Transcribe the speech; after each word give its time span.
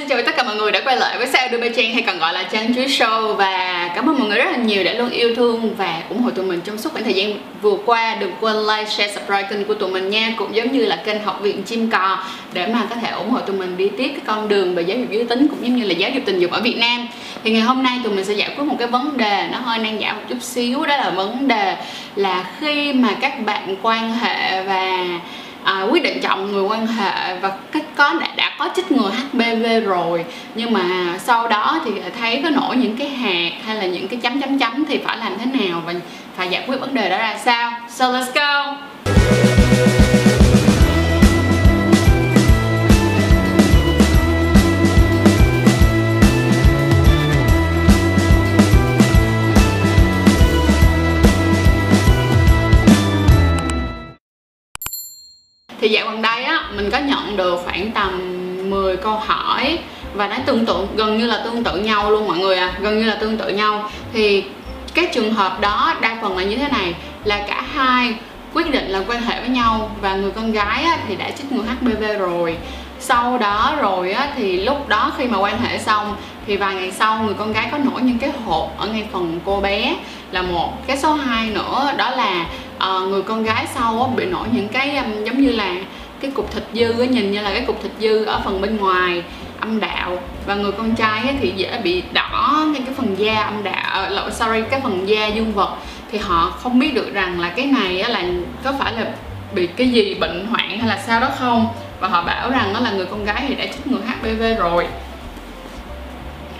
xin 0.00 0.08
chào 0.08 0.22
tất 0.26 0.36
cả 0.36 0.42
mọi 0.42 0.56
người 0.56 0.72
đã 0.72 0.80
quay 0.84 0.96
lại 0.96 1.18
với 1.18 1.26
Sao 1.26 1.48
Đưa 1.48 1.68
Trang 1.68 1.94
hay 1.94 2.02
còn 2.02 2.18
gọi 2.18 2.32
là 2.32 2.42
Trang 2.42 2.74
Chuối 2.74 2.86
Show. 2.86 3.34
Và 3.34 3.90
cảm 3.94 4.08
ơn 4.08 4.18
mọi 4.18 4.28
người 4.28 4.38
rất 4.38 4.50
là 4.50 4.56
nhiều 4.56 4.84
đã 4.84 4.92
luôn 4.92 5.10
yêu 5.10 5.34
thương 5.36 5.74
và 5.76 6.02
ủng 6.08 6.22
hộ 6.22 6.30
tụi 6.30 6.44
mình 6.44 6.60
trong 6.64 6.78
suốt 6.78 6.92
khoảng 6.92 7.04
thời 7.04 7.12
gian 7.12 7.32
vừa 7.62 7.76
qua. 7.86 8.16
Đừng 8.20 8.32
quên 8.40 8.56
like, 8.56 8.90
share, 8.90 9.12
subscribe 9.14 9.48
kênh 9.50 9.64
của 9.64 9.74
tụi 9.74 9.90
mình 9.90 10.10
nha. 10.10 10.34
Cũng 10.36 10.54
giống 10.54 10.72
như 10.72 10.84
là 10.84 10.96
kênh 10.96 11.24
Học 11.24 11.40
viện 11.42 11.62
Chim 11.62 11.90
Cò 11.90 12.18
Để 12.52 12.66
mà 12.66 12.86
có 12.90 12.96
thể 12.96 13.10
ủng 13.10 13.30
hộ 13.30 13.40
tụi 13.40 13.56
mình 13.56 13.76
đi 13.76 13.88
tiếp 13.88 14.08
cái 14.08 14.22
con 14.26 14.48
đường 14.48 14.74
về 14.74 14.82
giáo 14.82 14.98
dục 14.98 15.08
giới 15.10 15.24
tính 15.24 15.48
Cũng 15.48 15.58
giống 15.66 15.76
như 15.76 15.84
là 15.84 15.94
giáo 15.94 16.10
dục 16.10 16.22
tình 16.26 16.40
dục 16.40 16.50
ở 16.50 16.60
Việt 16.60 16.76
Nam. 16.76 17.08
Thì 17.44 17.50
ngày 17.50 17.62
hôm 17.62 17.82
nay 17.82 18.00
tụi 18.04 18.12
mình 18.12 18.24
sẽ 18.24 18.34
giải 18.34 18.50
quyết 18.56 18.64
một 18.64 18.76
cái 18.78 18.88
vấn 18.88 19.16
đề 19.16 19.48
nó 19.52 19.58
hơi 19.58 19.78
nan 19.78 19.98
giải 19.98 20.12
một 20.12 20.22
chút 20.28 20.42
xíu. 20.42 20.86
Đó 20.86 20.96
là 20.96 21.10
vấn 21.10 21.48
đề 21.48 21.76
là 22.16 22.44
khi 22.60 22.92
mà 22.92 23.08
các 23.20 23.44
bạn 23.44 23.76
quan 23.82 24.12
hệ 24.12 24.62
và 24.62 25.06
à, 25.64 25.82
quyết 25.90 26.02
định 26.02 26.20
chọn 26.20 26.52
người 26.52 26.62
quan 26.62 26.86
hệ 26.86 27.36
và 27.36 27.52
có 28.00 28.14
đã, 28.20 28.28
đã 28.36 28.52
có 28.58 28.68
chích 28.76 28.92
ngừa 28.92 29.10
HPV 29.10 29.86
rồi. 29.86 30.24
Nhưng 30.54 30.72
mà 30.72 31.14
sau 31.18 31.48
đó 31.48 31.80
thì 31.84 31.90
thấy 32.20 32.40
có 32.42 32.50
nổi 32.50 32.76
những 32.76 32.96
cái 32.96 33.08
hạt 33.08 33.50
hay 33.66 33.76
là 33.76 33.86
những 33.86 34.08
cái 34.08 34.18
chấm 34.22 34.40
chấm 34.40 34.58
chấm 34.58 34.84
thì 34.84 34.98
phải 35.04 35.18
làm 35.18 35.38
thế 35.38 35.46
nào 35.46 35.82
và 35.86 35.94
phải 36.36 36.48
giải 36.48 36.64
quyết 36.66 36.80
vấn 36.80 36.94
đề 36.94 37.10
đó 37.10 37.18
ra 37.18 37.38
sao. 37.44 37.72
So 37.88 38.04
let's 38.04 38.32
go! 38.34 39.99
Câu 59.02 59.16
hỏi 59.16 59.78
và 60.14 60.28
nó 60.28 60.36
tương 60.46 60.66
tự 60.66 60.86
gần 60.96 61.18
như 61.18 61.26
là 61.26 61.40
tương 61.44 61.64
tự 61.64 61.76
nhau 61.76 62.10
luôn 62.10 62.26
mọi 62.26 62.38
người 62.38 62.56
à 62.56 62.72
gần 62.80 62.98
như 62.98 63.06
là 63.06 63.14
tương 63.14 63.38
tự 63.38 63.48
nhau. 63.48 63.90
Thì 64.12 64.44
cái 64.94 65.08
trường 65.12 65.34
hợp 65.34 65.60
đó 65.60 65.94
đa 66.00 66.18
phần 66.22 66.36
là 66.36 66.44
như 66.44 66.56
thế 66.56 66.68
này 66.68 66.94
là 67.24 67.44
cả 67.48 67.64
hai 67.74 68.14
quyết 68.54 68.70
định 68.70 68.88
là 68.88 69.02
quan 69.08 69.22
hệ 69.22 69.40
với 69.40 69.48
nhau 69.48 69.90
và 70.00 70.14
người 70.14 70.30
con 70.30 70.52
gái 70.52 70.82
á, 70.82 70.98
thì 71.08 71.16
đã 71.16 71.30
chích 71.30 71.52
ngừa 71.52 71.62
HPV 71.62 72.04
rồi. 72.18 72.56
Sau 73.00 73.38
đó 73.38 73.74
rồi 73.80 74.12
á, 74.12 74.28
thì 74.36 74.60
lúc 74.64 74.88
đó 74.88 75.12
khi 75.18 75.24
mà 75.24 75.38
quan 75.38 75.60
hệ 75.62 75.78
xong 75.78 76.16
thì 76.46 76.56
vài 76.56 76.74
ngày 76.74 76.92
sau 76.92 77.22
người 77.22 77.34
con 77.34 77.52
gái 77.52 77.68
có 77.72 77.78
nổi 77.78 78.02
những 78.02 78.18
cái 78.18 78.30
hột 78.44 78.78
ở 78.78 78.86
ngay 78.86 79.06
phần 79.12 79.40
cô 79.44 79.60
bé 79.60 79.96
là 80.30 80.42
một. 80.42 80.86
Cái 80.86 80.96
số 80.96 81.12
2 81.14 81.50
nữa 81.50 81.92
đó 81.96 82.10
là 82.10 82.46
uh, 82.76 83.08
người 83.08 83.22
con 83.22 83.42
gái 83.42 83.66
sau 83.74 84.02
á, 84.02 84.16
bị 84.16 84.24
nổi 84.24 84.46
những 84.52 84.68
cái 84.68 84.96
um, 84.96 85.24
giống 85.24 85.42
như 85.42 85.52
là 85.52 85.74
cái 86.20 86.30
cục 86.30 86.52
thịt 86.52 86.62
dư 86.74 87.00
á, 87.00 87.06
nhìn 87.06 87.30
như 87.30 87.42
là 87.42 87.50
cái 87.50 87.64
cục 87.66 87.82
thịt 87.82 87.92
dư 88.00 88.24
ở 88.24 88.40
phần 88.44 88.60
bên 88.60 88.76
ngoài 88.76 89.22
âm 89.60 89.80
đạo. 89.80 90.18
Và 90.46 90.54
người 90.54 90.72
con 90.72 90.94
trai 90.94 91.20
ấy 91.20 91.34
thì 91.40 91.52
dễ 91.56 91.78
bị 91.82 92.02
đỏ 92.12 92.64
ngay 92.72 92.82
cái 92.86 92.94
phần 92.94 93.14
da 93.18 93.42
âm 93.42 93.62
đạo 93.62 94.10
uh, 94.26 94.32
sorry 94.32 94.62
cái 94.70 94.80
phần 94.80 95.08
da 95.08 95.26
dương 95.26 95.52
vật. 95.52 95.76
Thì 96.12 96.18
họ 96.18 96.50
không 96.50 96.78
biết 96.78 96.94
được 96.94 97.14
rằng 97.14 97.40
là 97.40 97.48
cái 97.48 97.66
này 97.66 98.00
á, 98.00 98.08
là 98.08 98.24
có 98.64 98.72
phải 98.78 98.92
là 98.92 99.06
bị 99.54 99.66
cái 99.66 99.88
gì 99.88 100.14
bệnh 100.14 100.46
hoạn 100.46 100.78
hay 100.78 100.88
là 100.88 101.02
sao 101.06 101.20
đó 101.20 101.28
không? 101.38 101.68
Và 102.00 102.08
họ 102.08 102.22
bảo 102.22 102.50
rằng 102.50 102.72
đó 102.74 102.80
là 102.80 102.90
người 102.90 103.06
con 103.06 103.24
gái 103.24 103.44
thì 103.48 103.54
đã 103.54 103.66
chích 103.66 103.86
ngừa 103.86 104.00
HPV 104.00 104.42
rồi. 104.58 104.86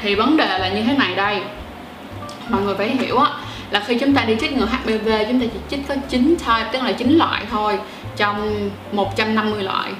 Thì 0.02 0.14
vấn 0.14 0.36
đề 0.36 0.58
là 0.58 0.68
như 0.68 0.82
thế 0.82 0.96
này 0.96 1.14
đây. 1.14 1.40
Mọi 2.48 2.62
người 2.62 2.74
phải 2.74 2.88
hiểu 2.88 3.18
á 3.18 3.30
là 3.70 3.80
khi 3.86 3.94
chúng 3.94 4.14
ta 4.14 4.24
đi 4.24 4.36
chích 4.40 4.52
ngừa 4.52 4.66
HPV 4.66 5.08
chúng 5.28 5.40
ta 5.40 5.46
chỉ 5.52 5.58
chích 5.70 5.88
có 5.88 5.94
9 6.08 6.36
type, 6.38 6.68
tức 6.72 6.82
là 6.82 6.92
9 6.92 7.16
loại 7.16 7.42
thôi, 7.50 7.78
trong 8.16 8.70
150 8.92 9.62
loại 9.62 9.90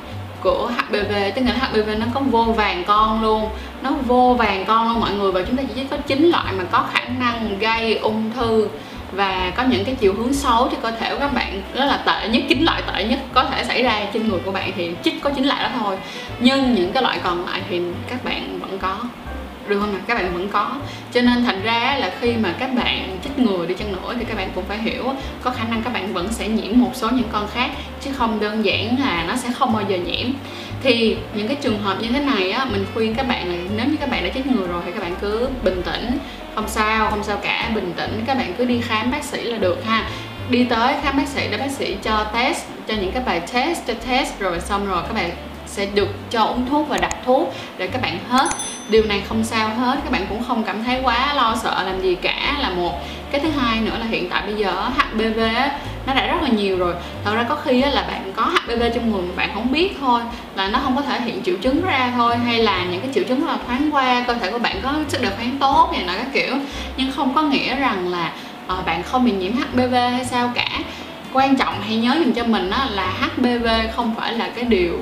của 0.40 0.70
HPV 0.76 1.12
tức 1.34 1.42
là 1.46 1.52
HPV 1.52 1.90
nó 1.98 2.06
có 2.14 2.20
vô 2.20 2.42
vàng 2.42 2.84
con 2.86 3.22
luôn. 3.22 3.50
Nó 3.82 3.90
vô 4.06 4.36
vàng 4.38 4.64
con 4.66 4.88
luôn 4.88 5.00
mọi 5.00 5.10
người, 5.10 5.32
và 5.32 5.42
chúng 5.42 5.56
ta 5.56 5.62
chỉ 5.68 5.74
chích 5.80 5.90
có 5.90 5.96
9 5.96 6.24
loại 6.24 6.52
mà 6.58 6.64
có 6.64 6.84
khả 6.92 7.00
năng 7.18 7.58
gây 7.58 7.94
ung 7.96 8.30
thư 8.36 8.68
và 9.12 9.52
có 9.56 9.62
những 9.62 9.84
cái 9.84 9.94
chiều 9.94 10.14
hướng 10.14 10.34
xấu 10.34 10.68
cho 10.68 10.76
cơ 10.82 10.90
thể 10.90 11.10
của 11.10 11.20
các 11.20 11.34
bạn 11.34 11.62
đó 11.74 11.84
là 11.84 11.96
tệ 11.96 12.28
nhất, 12.28 12.42
chín 12.48 12.62
loại 12.62 12.82
tệ 12.92 13.04
nhất 13.04 13.18
có 13.32 13.44
thể 13.44 13.64
xảy 13.64 13.82
ra 13.82 14.00
trên 14.12 14.28
người 14.28 14.40
của 14.44 14.52
bạn 14.52 14.72
thì 14.76 14.90
chích 15.04 15.22
có 15.22 15.30
chín 15.30 15.44
loại 15.44 15.62
đó 15.62 15.68
thôi. 15.80 15.96
Nhưng 16.40 16.74
những 16.74 16.92
cái 16.92 17.02
loại 17.02 17.18
còn 17.24 17.46
lại 17.46 17.62
thì 17.70 17.80
các 18.10 18.24
bạn 18.24 18.58
vẫn 18.60 18.78
có. 18.78 18.96
Được 19.68 19.80
không 19.80 19.92
nào 19.92 20.00
các 20.06 20.14
bạn 20.14 20.32
vẫn 20.32 20.48
có. 20.48 20.70
Cho 21.12 21.20
nên 21.20 21.44
thành 21.44 21.62
ra 21.62 21.96
là 22.00 22.10
khi 22.20 22.32
mà 22.32 22.48
các 22.58 22.70
bạn 22.74 22.89
người 23.40 23.66
đi 23.66 23.74
chăng 23.74 23.92
nữa 23.92 24.14
thì 24.18 24.24
các 24.24 24.36
bạn 24.36 24.50
cũng 24.54 24.64
phải 24.68 24.78
hiểu 24.78 25.04
có 25.42 25.50
khả 25.50 25.64
năng 25.64 25.82
các 25.82 25.92
bạn 25.92 26.12
vẫn 26.12 26.28
sẽ 26.32 26.48
nhiễm 26.48 26.72
một 26.74 26.90
số 26.94 27.08
những 27.10 27.28
con 27.32 27.48
khác, 27.48 27.70
chứ 28.00 28.10
không 28.16 28.40
đơn 28.40 28.64
giản 28.64 28.96
là 29.00 29.24
nó 29.28 29.36
sẽ 29.36 29.48
không 29.58 29.72
bao 29.72 29.82
giờ 29.88 29.96
nhiễm. 29.96 30.26
Thì 30.82 31.16
những 31.34 31.48
cái 31.48 31.56
trường 31.60 31.82
hợp 31.82 31.96
như 32.00 32.08
thế 32.08 32.20
này 32.20 32.50
á, 32.50 32.64
mình 32.64 32.86
khuyên 32.94 33.14
các 33.14 33.28
bạn 33.28 33.48
là 33.48 33.54
nếu 33.76 33.86
như 33.86 33.96
các 34.00 34.10
bạn 34.10 34.24
đã 34.24 34.30
chết 34.34 34.46
người 34.46 34.68
rồi 34.68 34.82
thì 34.86 34.92
các 34.92 35.02
bạn 35.02 35.14
cứ 35.20 35.48
bình 35.64 35.82
tĩnh, 35.82 36.18
không 36.54 36.68
sao 36.68 37.10
không 37.10 37.24
sao 37.24 37.36
cả, 37.42 37.70
bình 37.74 37.92
tĩnh, 37.96 38.24
các 38.26 38.36
bạn 38.36 38.54
cứ 38.58 38.64
đi 38.64 38.80
khám 38.80 39.10
bác 39.10 39.24
sĩ 39.24 39.42
là 39.42 39.58
được 39.58 39.84
ha. 39.86 40.08
Đi 40.50 40.64
tới 40.64 40.94
khám 41.02 41.16
bác 41.16 41.28
sĩ 41.28 41.48
để 41.50 41.58
bác 41.58 41.70
sĩ 41.70 41.96
cho 42.02 42.24
test, 42.24 42.64
cho 42.88 42.94
những 42.94 43.12
cái 43.12 43.22
bài 43.26 43.40
test, 43.52 43.86
cho 43.86 43.94
test 44.08 44.38
rồi 44.38 44.60
xong 44.60 44.86
rồi 44.86 45.02
các 45.02 45.14
bạn 45.14 45.30
sẽ 45.66 45.86
được 45.94 46.08
cho 46.30 46.44
uống 46.44 46.66
thuốc 46.70 46.88
và 46.88 46.98
đặt 46.98 47.16
thuốc 47.24 47.54
để 47.78 47.86
các 47.86 48.02
bạn 48.02 48.18
hết 48.28 48.48
điều 48.90 49.04
này 49.04 49.22
không 49.28 49.44
sao 49.44 49.68
hết, 49.68 49.98
các 50.04 50.10
bạn 50.10 50.26
cũng 50.28 50.44
không 50.48 50.64
cảm 50.64 50.84
thấy 50.84 51.00
quá 51.02 51.34
lo 51.34 51.56
sợ 51.62 51.82
làm 51.86 52.02
gì 52.02 52.14
cả. 52.14 52.56
Là 52.60 52.70
một. 52.70 53.00
Cái 53.30 53.40
thứ 53.40 53.48
hai 53.50 53.80
nữa 53.80 53.96
là 54.00 54.06
hiện 54.06 54.30
tại 54.30 54.42
bây 54.46 54.54
giờ 54.54 54.90
HPV 54.96 55.40
nó 56.06 56.14
đã 56.14 56.26
rất 56.26 56.42
là 56.42 56.48
nhiều 56.48 56.78
rồi. 56.78 56.94
Thật 57.24 57.34
ra 57.34 57.42
có 57.42 57.56
khi 57.64 57.82
là 57.82 58.02
bạn 58.02 58.32
có 58.36 58.42
HPV 58.42 58.82
trong 58.94 59.12
người 59.12 59.22
mà 59.22 59.34
bạn 59.36 59.50
không 59.54 59.72
biết 59.72 59.96
thôi, 60.00 60.20
là 60.56 60.68
nó 60.68 60.78
không 60.82 60.96
có 60.96 61.02
thể 61.02 61.20
hiện 61.20 61.42
triệu 61.42 61.54
chứng 61.60 61.82
ra 61.82 62.12
thôi, 62.16 62.36
hay 62.36 62.58
là 62.58 62.84
những 62.84 63.00
cái 63.00 63.10
triệu 63.14 63.24
chứng 63.24 63.46
là 63.46 63.58
thoáng 63.66 63.90
qua, 63.92 64.24
cơ 64.26 64.34
thể 64.34 64.50
của 64.50 64.58
bạn 64.58 64.76
có 64.82 64.92
sức 65.08 65.22
đề 65.22 65.30
kháng 65.38 65.56
tốt 65.60 65.88
này 65.92 66.04
nọ 66.06 66.12
các 66.12 66.26
kiểu. 66.32 66.54
Nhưng 66.96 67.12
không 67.12 67.34
có 67.34 67.42
nghĩa 67.42 67.76
rằng 67.76 68.08
là 68.08 68.32
ờ, 68.66 68.82
bạn 68.86 69.02
không 69.02 69.24
bị 69.24 69.32
nhiễm 69.32 69.52
HPV 69.52 69.94
hay 69.94 70.24
sao 70.24 70.52
cả. 70.54 70.68
Quan 71.32 71.56
trọng 71.56 71.74
hãy 71.82 71.96
nhớ 71.96 72.16
dùm 72.24 72.32
cho 72.32 72.44
mình 72.44 72.70
đó 72.70 72.84
là 72.90 73.12
HPV 73.20 73.66
không 73.96 74.14
phải 74.18 74.32
là 74.32 74.48
cái 74.54 74.64
điều 74.64 74.98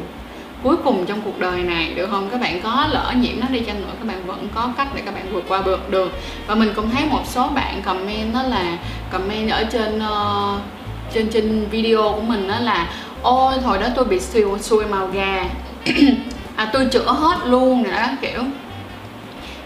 cuối 0.63 0.77
cùng 0.85 1.07
trong 1.07 1.21
cuộc 1.21 1.39
đời 1.39 1.63
này 1.63 1.95
được 1.95 2.07
không? 2.11 2.29
Các 2.31 2.41
bạn 2.41 2.61
có 2.63 2.87
lỡ 2.91 3.13
nhiễm 3.21 3.41
nó 3.41 3.47
đi 3.51 3.61
chăng 3.61 3.81
nữa 3.81 3.93
các 3.99 4.09
bạn 4.09 4.27
vẫn 4.27 4.49
có 4.55 4.73
cách 4.77 4.89
để 4.95 5.03
các 5.05 5.15
bạn 5.15 5.33
vượt 5.33 5.45
qua 5.49 5.63
được 5.65 5.91
được. 5.91 6.13
Và 6.47 6.55
mình 6.55 6.73
cũng 6.77 6.91
thấy 6.91 7.07
một 7.07 7.23
số 7.27 7.49
bạn 7.49 7.83
comment 7.83 8.35
đó 8.35 8.43
là 8.43 8.79
comment 9.13 9.51
ở 9.51 9.65
trên 9.65 9.99
uh, 9.99 10.61
trên 11.15 11.29
trên 11.33 11.69
video 11.71 12.13
của 12.17 12.21
mình 12.21 12.49
đó 12.49 12.59
là 12.61 12.89
ôi 13.23 13.55
hồi 13.65 13.79
đó 13.79 13.87
tôi 13.97 14.05
bị 14.05 14.21
xùi, 14.21 14.59
xui 14.59 14.87
màu 14.87 15.07
gà. 15.07 15.45
À 16.57 16.71
tôi 16.73 16.87
chữa 16.93 17.13
hết 17.13 17.39
luôn 17.47 17.83
rồi 17.83 17.93
đó 17.93 18.07
kiểu. 18.21 18.43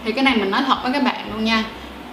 Thì 0.05 0.11
cái 0.11 0.23
này 0.23 0.37
mình 0.37 0.51
nói 0.51 0.61
thật 0.67 0.77
với 0.83 0.93
các 0.93 1.03
bạn 1.03 1.31
luôn 1.33 1.43
nha 1.43 1.63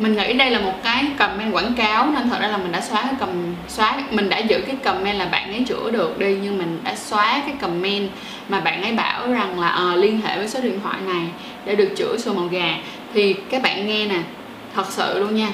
mình 0.00 0.16
nghĩ 0.16 0.32
đây 0.32 0.50
là 0.50 0.60
một 0.60 0.72
cái 0.84 1.06
comment 1.18 1.54
quảng 1.54 1.74
cáo 1.74 2.06
nên 2.06 2.30
thật 2.30 2.38
ra 2.40 2.48
là 2.48 2.56
mình 2.56 2.72
đã 2.72 2.80
xóa 2.80 3.02
cái 3.02 3.14
cầm 3.20 3.54
xóa 3.68 4.02
mình 4.10 4.28
đã 4.28 4.38
giữ 4.38 4.62
cái 4.66 4.76
comment 4.84 5.18
là 5.18 5.24
bạn 5.24 5.52
ấy 5.52 5.64
chữa 5.66 5.90
được 5.90 6.18
đi 6.18 6.36
nhưng 6.42 6.58
mình 6.58 6.80
đã 6.84 6.96
xóa 6.96 7.42
cái 7.46 7.54
comment 7.60 8.10
mà 8.48 8.60
bạn 8.60 8.82
ấy 8.82 8.92
bảo 8.92 9.32
rằng 9.32 9.60
là 9.60 9.68
à, 9.68 9.96
liên 9.96 10.20
hệ 10.20 10.38
với 10.38 10.48
số 10.48 10.60
điện 10.60 10.80
thoại 10.82 11.00
này 11.06 11.26
để 11.64 11.76
được 11.76 11.88
chữa 11.96 12.16
sùi 12.18 12.34
màu 12.34 12.46
gà. 12.46 12.76
Thì 13.14 13.32
các 13.32 13.62
bạn 13.62 13.86
nghe 13.86 14.06
nè 14.06 14.18
thật 14.74 14.86
sự 14.88 15.18
luôn 15.18 15.36
nha 15.36 15.48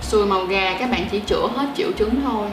sùi 0.00 0.26
màu 0.26 0.44
gà 0.44 0.74
các 0.78 0.90
bạn 0.90 1.04
chỉ 1.10 1.20
chữa 1.26 1.48
hết 1.56 1.66
triệu 1.76 1.92
chứng 1.92 2.20
thôi 2.24 2.48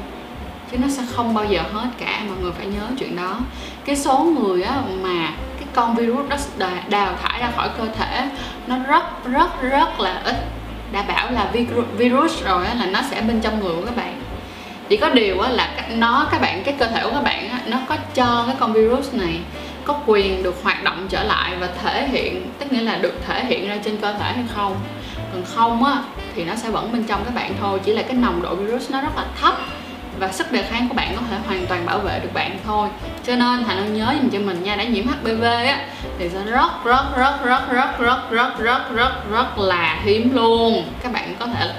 chứ 0.71 0.77
nó 0.77 0.87
sẽ 0.87 1.03
không 1.15 1.33
bao 1.33 1.45
giờ 1.45 1.61
hết 1.73 1.87
cả 1.97 2.21
mọi 2.27 2.37
người 2.41 2.51
phải 2.57 2.65
nhớ 2.65 2.87
chuyện 2.99 3.15
đó. 3.15 3.39
Cái 3.85 3.95
số 3.95 4.17
người 4.17 4.61
á 4.61 4.81
mà 5.01 5.29
cái 5.57 5.67
con 5.73 5.95
virus 5.95 6.47
đó 6.57 6.69
đào 6.89 7.13
thải 7.23 7.39
ra 7.39 7.51
khỏi 7.55 7.69
cơ 7.77 7.85
thể 7.97 8.29
nó 8.67 8.77
rất 8.87 9.25
rất 9.25 9.61
rất 9.61 9.99
là 9.99 10.21
ít 10.25 10.35
đã 10.91 11.01
bảo 11.01 11.31
là 11.31 11.51
virus 11.97 12.43
rồi 12.43 12.65
là 12.75 12.85
nó 12.85 13.01
sẽ 13.11 13.21
bên 13.21 13.41
trong 13.41 13.59
người 13.59 13.75
của 13.75 13.85
các 13.85 13.95
bạn. 13.95 14.21
Chỉ 14.89 14.97
có 14.97 15.09
điều 15.09 15.41
là 15.41 15.69
nó, 15.89 16.27
các 16.31 16.41
bạn, 16.41 16.63
cái 16.63 16.75
cơ 16.79 16.87
thể 16.87 17.03
của 17.03 17.11
các 17.11 17.23
bạn 17.23 17.49
nó 17.67 17.77
có 17.87 17.95
cho 18.13 18.43
cái 18.47 18.55
con 18.59 18.73
virus 18.73 19.13
này 19.13 19.39
có 19.85 19.99
quyền 20.05 20.43
được 20.43 20.55
hoạt 20.63 20.83
động 20.83 21.07
trở 21.09 21.23
lại 21.23 21.55
và 21.59 21.67
thể 21.83 22.07
hiện, 22.07 22.51
tức 22.59 22.73
nghĩa 22.73 22.81
là 22.81 22.95
được 22.95 23.13
thể 23.27 23.45
hiện 23.45 23.67
ra 23.67 23.77
trên 23.85 23.97
cơ 23.97 24.13
thể 24.13 24.33
hay 24.33 24.43
không. 24.55 24.75
Còn 25.33 25.43
không 25.45 25.83
á, 25.83 26.03
thì 26.35 26.43
nó 26.43 26.55
sẽ 26.55 26.69
vẫn 26.69 26.91
bên 26.91 27.03
trong 27.03 27.23
các 27.25 27.35
bạn 27.35 27.53
thôi, 27.61 27.79
chỉ 27.85 27.93
là 27.93 28.01
cái 28.01 28.13
nồng 28.13 28.41
độ 28.41 28.55
virus 28.55 28.91
nó 28.91 29.01
rất 29.01 29.17
là 29.17 29.25
thấp 29.41 29.55
và 30.19 30.31
sức 30.31 30.51
đề 30.51 30.63
kháng 30.63 30.87
của 30.87 30.93
bạn 30.93 31.15
có 31.15 31.21
thể 31.29 31.37
hoàn 31.47 31.67
toàn 31.67 31.85
bảo 31.85 31.99
vệ 31.99 32.19
được 32.19 32.33
bạn 32.33 32.57
thôi. 32.65 32.87
Cho 33.27 33.35
nên 33.35 33.63
thành 33.63 33.77
luôn 33.77 33.93
nhớ 33.93 34.15
dùm 34.21 34.29
cho 34.29 34.39
mình 34.39 34.63
nha, 34.63 34.75
đã 34.75 34.83
nhiễm 34.83 35.07
HPV 35.07 35.43
á, 35.43 35.79
thì 36.19 36.29
sẽ 36.29 36.39
rất 36.45 36.85
rất 36.85 37.17
rất 37.17 37.45
rất 37.45 37.69
rất 37.71 37.99
rất 37.99 38.29
rất 38.29 38.59
rất 38.59 38.95
rất 38.95 39.31
rất 39.31 39.57
là 39.57 39.99
hiếm 40.03 40.35
luôn. 40.35 40.83
Các 41.03 41.11
bạn 41.13 41.35
có 41.39 41.45
thể, 41.45 41.69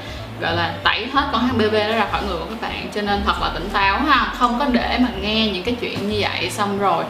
gọi 0.41 0.57
là, 0.57 0.75
tẩy 0.85 1.07
hết 1.13 1.25
con 1.33 1.49
HPV 1.49 1.75
đó 1.75 1.97
ra 1.97 2.07
khỏi 2.13 2.23
người 2.29 2.39
của 2.39 2.47
các 2.51 2.61
bạn, 2.61 2.89
cho 2.95 3.03
nên 3.03 3.23
thật 3.27 3.35
là 3.41 3.51
tỉnh 3.55 3.69
táo 3.73 3.99
ha. 3.99 4.33
Không 4.39 4.59
có 4.59 4.67
để 4.73 4.99
mà 5.01 5.09
nghe 5.21 5.49
những 5.49 5.63
cái 5.63 5.77
chuyện 5.81 6.09
như 6.09 6.19
vậy 6.21 6.51
xong 6.51 6.79
rồi 6.79 7.05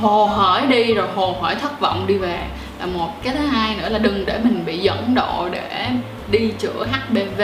hồ 0.00 0.26
hởi 0.26 0.66
đi, 0.66 0.94
rồi 0.94 1.08
hồ 1.14 1.36
hởi 1.42 1.54
thất 1.54 1.80
vọng 1.80 2.06
đi 2.06 2.18
về. 2.18 2.38
Là 2.80 2.86
một 2.86 3.22
cái 3.22 3.34
thứ 3.34 3.46
hai 3.46 3.76
nữa 3.76 3.88
là 3.88 3.98
đừng 3.98 4.26
để 4.26 4.38
mình 4.42 4.64
bị 4.66 4.78
dẫn 4.78 5.14
độ 5.14 5.48
để 5.52 5.88
đi 6.30 6.52
chữa 6.58 6.86
HPV 6.92 7.42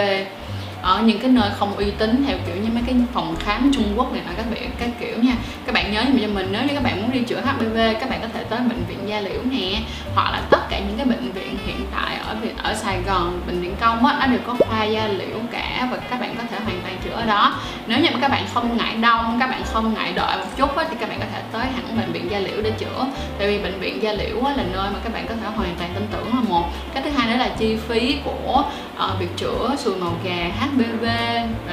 ở 0.83 1.03
những 1.03 1.19
cái 1.19 1.31
nơi 1.31 1.51
không 1.59 1.77
uy 1.77 1.91
tín 1.91 2.25
theo 2.27 2.39
kiểu 2.47 2.57
như 2.57 2.69
mấy 2.75 2.83
cái 2.87 2.95
phòng 3.13 3.37
khám 3.39 3.71
Trung 3.75 3.93
Quốc 3.97 4.13
này 4.13 4.23
là 4.27 4.33
các 4.37 4.47
bạn 4.51 4.71
các 4.79 4.89
kiểu 5.01 5.19
nha. 5.23 5.33
Các 5.67 5.75
bạn 5.75 5.93
nhớ 5.93 6.05
cho 6.05 6.29
mình 6.29 6.49
nếu 6.53 6.63
như 6.63 6.75
các 6.75 6.83
bạn 6.83 7.03
muốn 7.03 7.13
đi 7.13 7.21
chữa 7.21 7.41
HPV 7.41 7.79
các 8.01 8.11
bạn 8.11 8.21
có 8.23 8.29
thể 8.33 8.45
tới 8.45 8.59
bệnh 8.59 8.85
viện 8.89 8.99
da 9.07 9.21
liễu 9.21 9.41
nè 9.51 9.81
hoặc 10.15 10.31
là 10.31 10.43
tất 10.51 10.61
cả 10.71 10.79
những 10.79 10.97
cái 10.97 11.07
bệnh 11.07 11.33
viện 11.33 11.57
hiện 11.67 11.87
tại 11.97 12.17
ở 12.27 12.37
ở 12.63 12.75
Sài 12.75 13.03
Gòn 13.07 13.41
bệnh 13.47 13.61
viện 13.61 13.75
công 13.81 14.07
á 14.07 14.17
nó 14.21 14.27
đều 14.27 14.41
có 14.47 14.55
khoa 14.59 14.85
da 14.85 15.09
liễu 15.09 15.39
cả 15.53 15.89
và 15.91 15.97
các 16.11 16.21
bạn 16.21 16.35
có 16.39 16.43
thể 16.51 16.59
hoàn 16.65 16.81
toàn 16.83 16.97
chữa 17.05 17.11
ở 17.11 17.27
đó. 17.27 17.55
Nếu 17.87 17.99
như 17.99 18.09
mà 18.13 18.19
các 18.21 18.31
bạn 18.31 18.45
không 18.55 18.77
ngại 18.77 18.97
đông 18.97 19.37
các 19.41 19.51
bạn 19.51 19.63
không 19.65 19.95
ngại 19.95 20.13
đợi 20.13 20.37
một 20.37 20.47
chút 20.57 20.77
á, 20.77 20.85
thì 20.91 20.97
các 21.01 21.09
bạn 21.09 21.19
có 21.21 21.27
thể 21.33 21.43
tới 21.53 21.67
hẳn 21.67 21.97
bệnh 21.97 22.13
viện 22.13 22.31
da 22.31 22.39
liễu 22.39 22.63
để 22.63 22.71
chữa. 22.71 23.07
Tại 23.39 23.49
vì 23.49 23.59
bệnh 23.59 23.81
viện 23.81 24.03
da 24.03 24.13
liễu 24.13 24.45
á, 24.45 24.55
là 24.57 24.65
nơi 24.73 24.91
mà 24.91 24.99
các 25.05 25.13
bạn 25.13 25.27
có 25.29 25.35
thể 25.43 25.49
hoàn 25.57 25.77
toàn 25.79 25.91
tin 25.95 26.07
tưởng 26.13 26.35
là 26.35 26.41
một. 26.49 26.65
Cái 26.95 27.03
thứ 27.03 27.11
hai 27.11 27.31
nữa 27.31 27.37
là 27.37 27.49
chi 27.59 27.77
phí 27.89 28.17
của 28.25 28.65
uh, 28.97 29.21
việc 29.21 29.37
chữa 29.37 29.77
sùi 29.79 29.97
màu 29.97 30.13
gà 30.25 30.51
HPV 30.71 31.05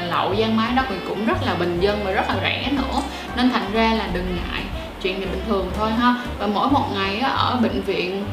lậu 0.10 0.34
gian 0.34 0.58
mái 0.58 0.76
đó 0.76 0.84
thì 0.90 0.96
cũng 1.08 1.26
rất 1.26 1.38
là 1.46 1.56
bình 1.56 1.80
dân 1.80 2.04
và 2.06 2.12
rất 2.12 2.30
là 2.30 2.36
rẻ 2.42 2.72
nữa. 2.72 3.02
Nên 3.36 3.50
thành 3.50 3.72
ra 3.74 3.94
là 3.94 4.10
đừng 4.14 4.36
ngại 4.36 4.64
chuyện 5.02 5.20
này 5.20 5.30
bình 5.32 5.44
thường 5.48 5.72
thôi 5.78 5.92
ha. 5.92 6.16
Và 6.40 6.48
mỗi 6.48 6.70
một 6.72 6.86
ngày 6.94 7.20
ở 7.20 7.60
bệnh 7.62 7.82
viện 7.82 8.26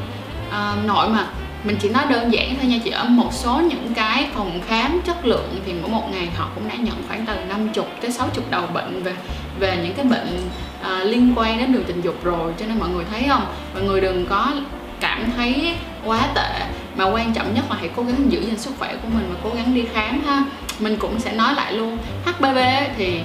uh, 0.47 0.85
nội 0.85 1.09
mà 1.09 1.27
mình 1.63 1.77
chỉ 1.81 1.89
nói 1.89 2.03
đơn 2.09 2.33
giản 2.33 2.55
thôi 2.55 2.65
nha 2.65 2.77
chị 2.83 2.89
ở 2.89 3.03
một 3.03 3.33
số 3.33 3.61
những 3.69 3.93
cái 3.95 4.27
phòng 4.33 4.61
khám 4.67 5.01
chất 5.05 5.25
lượng 5.25 5.61
thì 5.65 5.73
mỗi 5.73 5.89
một 5.89 6.07
ngày 6.11 6.29
họ 6.35 6.49
cũng 6.55 6.69
đã 6.69 6.75
nhận 6.75 6.95
khoảng 7.07 7.25
từ 7.25 7.35
50 7.49 7.85
tới 8.01 8.11
60 8.11 8.45
đầu 8.49 8.67
bệnh 8.73 9.03
về 9.03 9.13
về 9.59 9.77
những 9.83 9.93
cái 9.93 10.05
bệnh 10.05 10.41
à, 10.83 10.99
liên 11.03 11.33
quan 11.35 11.57
đến 11.57 11.73
đường 11.73 11.83
tình 11.87 12.01
dục 12.01 12.23
rồi. 12.23 12.53
Cho 12.59 12.65
nên 12.65 12.79
mọi 12.79 12.89
người 12.89 13.05
thấy 13.11 13.23
không? 13.29 13.45
Mọi 13.73 13.83
người 13.83 14.01
đừng 14.01 14.25
có 14.25 14.53
cảm 14.99 15.31
thấy 15.35 15.73
quá 16.05 16.27
tệ 16.35 16.65
mà 16.95 17.05
quan 17.05 17.33
trọng 17.33 17.53
nhất 17.53 17.65
là 17.69 17.75
hãy 17.79 17.89
cố 17.95 18.03
gắng 18.03 18.31
giữ 18.31 18.41
gìn 18.41 18.57
sức 18.57 18.71
khỏe 18.79 18.95
của 19.01 19.07
mình 19.13 19.29
và 19.33 19.39
cố 19.43 19.49
gắng 19.55 19.73
đi 19.73 19.85
khám 19.93 20.21
ha. 20.25 20.43
Mình 20.79 20.97
cũng 20.99 21.19
sẽ 21.19 21.31
nói 21.31 21.55
lại 21.55 21.73
luôn 21.73 21.97
HPV 22.25 22.57
thì 22.97 23.21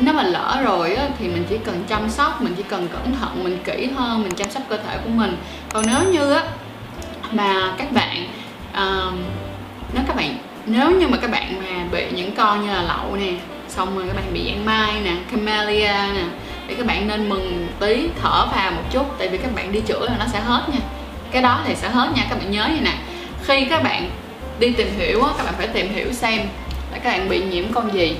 nếu 0.00 0.14
mà 0.14 0.22
lỡ 0.22 0.60
rồi 0.64 0.94
á, 0.94 1.08
thì 1.18 1.28
mình 1.28 1.44
chỉ 1.48 1.58
cần 1.58 1.84
chăm 1.88 2.10
sóc 2.10 2.42
mình 2.42 2.54
chỉ 2.56 2.62
cần 2.62 2.88
cẩn 2.88 3.14
thận 3.20 3.44
mình 3.44 3.58
kỹ 3.64 3.88
hơn 3.96 4.22
mình 4.22 4.34
chăm 4.34 4.50
sóc 4.50 4.62
cơ 4.68 4.76
thể 4.76 4.98
của 5.04 5.10
mình. 5.10 5.36
Còn 5.72 5.84
nếu 5.86 6.12
như 6.12 6.32
á 6.32 6.42
mà 7.32 7.74
các 7.78 7.92
bạn 7.92 8.26
uh, 8.72 9.14
nếu 9.94 10.02
các 10.06 10.16
bạn 10.16 10.36
nếu 10.66 10.90
như 10.90 11.08
mà 11.08 11.16
các 11.16 11.30
bạn 11.30 11.62
mà 11.62 11.84
bị 11.92 12.06
những 12.10 12.34
con 12.34 12.66
như 12.66 12.72
là 12.72 12.82
lậu 12.82 13.16
nè 13.16 13.32
xong 13.68 13.98
rồi 13.98 14.06
các 14.06 14.16
bạn 14.16 14.34
bị 14.34 14.52
giãn 14.52 14.64
mai 14.64 15.00
nè 15.04 15.12
camellia 15.30 16.14
nè 16.14 16.24
thì 16.68 16.74
các 16.74 16.86
bạn 16.86 17.08
nên 17.08 17.28
mừng 17.28 17.68
tí 17.80 18.08
thở 18.22 18.46
vào 18.56 18.70
một 18.70 18.82
chút 18.92 19.06
tại 19.18 19.28
vì 19.28 19.38
các 19.38 19.54
bạn 19.54 19.72
đi 19.72 19.80
chữa 19.80 20.06
là 20.08 20.16
nó 20.18 20.24
sẽ 20.32 20.40
hết 20.40 20.62
nha 20.72 20.80
cái 21.30 21.42
đó 21.42 21.60
thì 21.66 21.74
sẽ 21.74 21.88
hết 21.88 22.08
nha 22.16 22.22
các 22.30 22.38
bạn 22.38 22.50
nhớ 22.50 22.68
như 22.74 22.80
nè. 22.80 22.92
Khi 23.44 23.64
các 23.64 23.82
bạn 23.82 24.10
đi 24.60 24.70
tìm 24.70 24.88
hiểu 24.98 25.22
các 25.38 25.44
bạn 25.44 25.54
phải 25.58 25.66
tìm 25.66 25.94
hiểu 25.94 26.12
xem 26.12 26.40
là 26.92 26.98
các 26.98 27.10
bạn 27.10 27.28
bị 27.28 27.44
nhiễm 27.44 27.64
con 27.72 27.94
gì. 27.94 28.16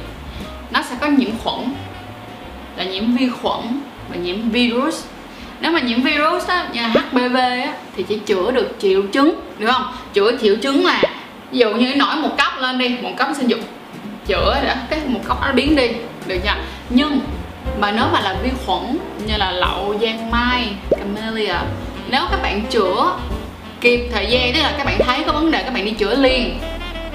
Nó 0.71 0.83
sẽ 0.83 0.97
có 1.01 1.07
nhiễm 1.07 1.31
khuẩn 1.45 1.75
là 2.77 2.85
nhiễm 2.85 3.17
vi 3.17 3.29
khuẩn 3.43 3.81
và 4.09 4.17
nhiễm 4.17 4.51
virus. 4.51 5.05
Nếu 5.61 5.73
mà 5.73 5.81
nhiễm 5.81 6.03
virus 6.03 6.47
á, 6.47 6.69
như 6.73 6.83
HPV 6.83 7.37
á, 7.37 7.73
thì 7.97 8.03
chỉ 8.09 8.19
chữa 8.19 8.51
được 8.51 8.77
triệu 8.79 9.03
chứng 9.13 9.41
đúng 9.59 9.71
không? 9.73 9.93
Chữa 10.13 10.39
triệu 10.41 10.57
chứng 10.57 10.85
là 10.85 11.03
ví 11.51 11.59
dụ 11.59 11.75
như 11.75 11.95
nổi 11.95 12.17
một 12.17 12.31
cấp 12.39 12.53
lên 12.59 12.79
đi 12.79 12.97
một 13.03 13.13
cấp 13.17 13.29
sinh 13.37 13.49
dục 13.49 13.61
chữa 14.27 14.61
để 14.63 14.75
cái 14.91 15.01
một 15.07 15.21
cốc 15.29 15.39
nó 15.43 15.53
biến 15.53 15.77
đi 15.77 15.89
được 16.27 16.39
chưa? 16.45 16.55
Nhưng 16.91 17.21
mà 17.79 17.91
nếu 17.91 18.05
mà 18.13 18.21
là 18.21 18.37
vi 18.43 18.51
khuẩn 18.67 18.99
như 19.27 19.37
là 19.37 19.53
lậu 19.53 19.95
giang 20.01 20.31
mai 20.31 20.69
camellia 20.91 21.55
nếu 22.11 22.23
các 22.31 22.43
bạn 22.43 22.67
chữa 22.71 23.13
kịp 23.81 24.09
thời 24.13 24.27
gian, 24.27 24.53
tức 24.55 24.61
là 24.61 24.75
các 24.79 24.85
bạn 24.85 24.99
thấy 25.07 25.25
có 25.27 25.33
vấn 25.33 25.51
đề, 25.51 25.63
các 25.63 25.75
bạn 25.75 25.85
đi 25.85 25.91
chữa 25.91 26.15
liền, 26.15 26.59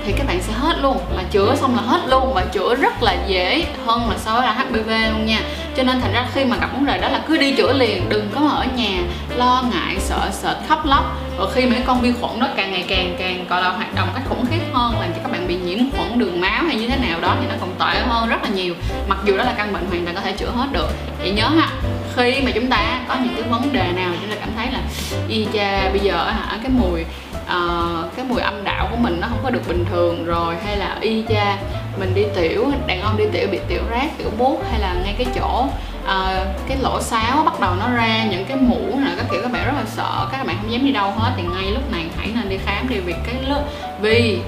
thì 0.06 0.14
các 0.18 0.28
bạn 0.28 0.42
sẽ 0.42 0.54
hết 0.54 0.78
luôn. 0.82 0.98
Là 1.16 1.24
chữa 1.32 1.56
xong 1.56 1.76
là 1.76 1.82
hết 1.82 2.02
luôn, 2.08 2.34
và 2.34 2.42
chữa 2.42 2.76
rất 2.76 3.04
là 3.04 3.16
dễ 3.28 3.66
hơn 3.86 4.10
là 4.10 4.18
so 4.18 4.34
với 4.34 4.42
là 4.42 4.54
HPV 4.54 4.90
luôn 5.12 5.26
nha. 5.26 5.40
Cho 5.78 5.84
nên 5.84 6.02
thành 6.02 6.14
ra 6.14 6.26
khi 6.34 6.46
mà 6.46 6.58
gặp 6.58 6.74
vấn 6.74 6.86
đề 6.86 6.98
đó 6.98 7.10
là 7.10 7.22
cứ 7.28 7.38
đi 7.38 7.52
chữa 7.52 7.74
liền, 7.74 8.10
đừng 8.10 8.30
có 8.36 8.42
ở 8.50 8.66
nhà 8.76 8.98
lo 9.36 9.64
ngại, 9.74 9.96
sợ 10.00 10.30
sợ 10.32 10.58
khóc 10.70 10.86
lóc. 10.86 11.18
Và 11.38 11.46
khi 11.54 11.66
mấy 11.66 11.80
con 11.86 12.02
vi 12.02 12.14
khuẩn 12.22 12.40
đó 12.40 12.48
càng 12.56 12.72
ngày 12.72 12.86
càng 12.88 13.16
càng, 13.20 13.46
gọi 13.50 13.62
là, 13.62 13.70
hoạt 13.70 13.96
động 13.96 14.08
cách 14.14 14.24
khủng 14.30 14.46
khiếp 14.52 14.62
hơn, 14.74 14.94
làm 15.00 15.10
cho 15.14 15.20
các 15.24 15.32
bạn 15.32 15.48
bị 15.48 15.56
nhiễm 15.56 15.80
khuẩn 15.92 16.20
đường 16.20 16.42
máu 16.42 16.64
hay 16.68 16.76
như 16.76 16.88
thế 16.88 16.98
nào 16.98 17.20
đó, 17.22 17.36
thì 17.42 17.48
nó 17.50 17.56
còn 17.60 17.70
tệ 17.80 18.00
hơn 18.08 18.30
rất 18.30 18.44
là 18.44 18.50
nhiều. 18.50 18.74
Mặc 19.08 19.18
dù 19.26 19.38
đó 19.38 19.44
là 19.44 19.54
căn 19.58 19.74
bệnh 19.74 19.86
hoàn 19.90 20.06
toàn 20.06 20.16
có 20.16 20.22
thể 20.22 20.32
chữa 20.32 20.50
hết 20.56 20.68
được. 20.72 20.88
Vậy 21.20 21.32
nhớ 21.32 21.48
ha 21.48 21.70
khi 22.16 22.42
mà 22.46 22.52
chúng 22.56 22.68
ta 22.68 23.02
có 23.08 23.16
những 23.24 23.34
cái 23.36 23.44
vấn 23.44 23.74
đề 23.74 23.92
nào 23.96 24.14
chúng 24.22 24.30
ta 24.30 24.36
cảm 24.40 24.50
thấy 24.56 24.68
là 24.72 24.80
y 25.28 25.48
cha 25.54 25.90
bây 25.90 26.00
giờ 26.00 26.24
hả 26.24 26.58
cái 26.64 26.72
mùi 26.72 27.02
uh, 27.42 28.16
cái 28.16 28.26
mùi 28.26 28.42
âm 28.42 28.64
đạo 28.64 28.88
của 28.92 28.98
mình 28.98 29.20
nó 29.22 29.28
không 29.28 29.40
có 29.44 29.50
được 29.50 29.68
bình 29.68 29.86
thường 29.92 30.26
rồi 30.26 30.56
hay 30.66 30.78
là 30.78 30.98
y 31.02 31.24
cha 31.30 31.58
mình 32.00 32.14
đi 32.16 32.24
tiểu 32.36 32.72
đàn 32.88 33.02
ông 33.02 33.18
đi 33.18 33.24
tiểu 33.32 33.48
bị 33.52 33.60
tiểu 33.68 33.82
rác 33.90 34.18
tiểu 34.18 34.30
buốt 34.38 34.64
hay 34.72 34.80
là 34.80 34.94
ngay 35.04 35.16
cái 35.18 35.28
chỗ 35.36 35.66
uh, 36.04 36.68
cái 36.68 36.78
lỗ 36.82 37.02
sáo 37.02 37.44
bắt 37.44 37.60
đầu 37.60 37.76
nó 37.80 37.90
ra 37.90 38.26
những 38.32 38.46
cái 38.46 38.58
mũ 38.58 39.00
này 39.00 39.14
các 39.18 39.26
kiểu 39.32 39.42
các 39.44 39.52
bạn 39.52 39.66
rất 39.66 39.74
là 39.76 39.86
sợ 39.88 40.28
các 40.32 40.46
bạn 40.46 40.58
không 40.62 40.72
dám 40.72 40.86
đi 40.86 40.92
đâu 40.92 41.12
hết 41.18 41.32
thì 41.38 41.44
ngay 41.44 41.72
lúc 41.72 41.92
này 41.92 42.06
hãy 42.18 42.30
nên 42.36 42.50
đi 42.50 42.58
khám 42.66 42.90
đi 42.90 43.00
vì 43.00 43.14
cái 43.14 43.36
lớp 43.48 43.64
vì 44.02 44.40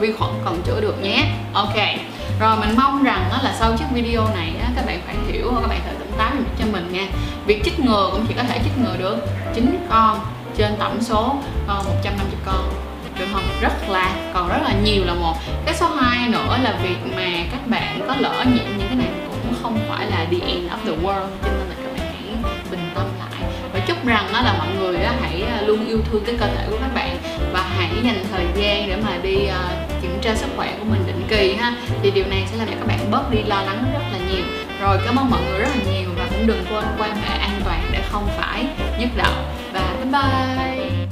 vi 0.00 0.12
khuẩn 0.12 0.30
còn 0.44 0.62
chữa 0.62 0.80
được 0.80 1.02
nhé. 1.02 1.24
Ok 1.52 1.76
rồi 2.40 2.56
mình 2.56 2.76
mong 2.76 3.02
rằng 3.02 3.24
đó 3.30 3.38
là 3.42 3.54
sau 3.58 3.72
chiếc 3.76 3.84
video 3.92 4.24
này 4.34 4.52
các 4.76 4.86
bạn 4.86 5.00
phải 5.06 5.14
hiểu 5.28 5.52
các 5.62 5.68
bạn 5.68 5.80
thử 5.88 5.99
tám 6.20 6.44
táo 6.44 6.54
cho 6.58 6.64
mình 6.72 6.92
nha. 6.92 7.06
Việc 7.46 7.64
chích 7.64 7.80
ngừa 7.80 8.08
cũng 8.12 8.24
chỉ 8.28 8.34
có 8.34 8.42
thể 8.42 8.60
chích 8.64 8.78
ngừa 8.78 8.96
được 8.98 9.16
9 9.54 9.86
con 9.90 10.20
trên 10.56 10.76
tổng 10.78 11.02
số 11.02 11.36
ờ, 11.66 11.78
uh, 11.78 11.86
150 11.86 12.26
con. 12.46 12.72
Được 13.18 13.26
không 13.32 13.42
rất 13.60 13.88
là 13.88 14.14
còn 14.34 14.48
rất 14.48 14.58
là 14.62 14.74
nhiều 14.84 15.04
là 15.04 15.14
một. 15.14 15.34
Cái 15.66 15.74
số 15.74 15.86
2 15.86 16.28
nữa 16.28 16.58
là 16.62 16.78
việc 16.82 17.16
mà 17.16 17.44
các 17.52 17.66
bạn 17.66 18.00
có 18.08 18.16
lỡ 18.18 18.44
nhiễm 18.54 18.64
những 18.78 18.86
cái 18.88 18.96
này 18.96 19.08
cũng 19.28 19.54
không 19.62 19.78
phải 19.88 20.06
là 20.06 20.26
the 20.30 20.46
end 20.46 20.70
of 20.70 20.78
the 20.84 21.02
world. 21.02 21.28
Cho 21.42 21.50
nên 21.58 21.68
là 21.68 21.74
các 21.82 21.92
bạn 21.98 22.14
hãy 22.14 22.52
bình 22.70 22.90
tâm 22.94 23.04
lại. 23.18 23.50
Và 23.72 23.80
chúc 23.86 24.06
rằng 24.06 24.26
đó 24.32 24.40
là 24.42 24.54
mọi 24.58 24.68
người 24.78 24.98
hãy 25.20 25.42
ờ, 25.42 25.66
luôn 25.66 25.86
yêu 25.86 25.98
thương 26.10 26.24
cái 26.26 26.34
cơ 26.40 26.46
thể 26.46 26.66
của 26.70 26.76
các 26.80 26.94
bạn 26.94 27.16
và 27.52 27.62
hãy 27.76 27.90
dành 28.04 28.24
thời 28.32 28.46
gian 28.54 28.88
để 28.88 28.96
mà 28.96 29.18
đi 29.22 29.36
uh, 29.36 30.02
kiểm 30.02 30.18
tra 30.22 30.34
sức 30.34 30.48
khỏe 30.56 30.74
của 30.78 30.84
mình 30.84 31.02
định 31.06 31.22
kỳ 31.28 31.54
ha. 31.54 31.74
Thì 32.02 32.10
điều 32.10 32.24
này 32.26 32.44
sẽ 32.50 32.56
làm 32.56 32.68
cho 32.68 32.74
các 32.78 32.86
bạn 32.86 33.10
bớt 33.10 33.30
đi 33.30 33.42
lo 33.42 33.62
lắng 33.62 33.84
rất 33.92 34.04
là 34.12 34.18
nhiều 34.32 34.44
rồi, 34.80 34.98
cảm 35.04 35.16
ơn 35.16 35.30
mọi 35.30 35.40
người 35.44 35.58
rất 35.58 35.68
là 35.68 35.92
nhiều 35.92 36.10
và 36.16 36.26
cũng 36.30 36.46
đừng 36.46 36.64
quên 36.70 36.84
quan 36.98 37.16
hệ 37.16 37.38
an 37.38 37.60
toàn 37.64 37.82
để 37.92 38.02
không 38.10 38.28
phải 38.36 38.66
nhức 38.98 39.08
đầu. 39.16 39.32
Và 39.72 39.94
bye 39.98 40.12
bye. 40.12 41.06